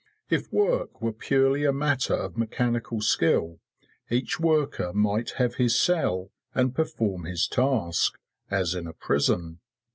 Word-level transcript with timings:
If 0.31 0.51
work 0.51 0.99
were 1.03 1.13
purely 1.13 1.63
a 1.63 1.71
matter 1.71 2.15
of 2.15 2.35
mechanical 2.35 3.01
skill, 3.01 3.59
each 4.09 4.39
worker 4.39 4.91
might 4.93 5.29
have 5.37 5.57
his 5.57 5.79
cell 5.79 6.31
and 6.55 6.73
perform 6.73 7.25
his 7.25 7.47
task, 7.47 8.17
as 8.49 8.73
in 8.73 8.87
a 8.87 8.93
prison. 8.93 9.59